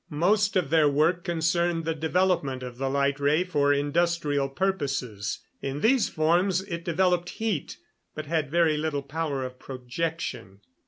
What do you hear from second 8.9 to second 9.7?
power of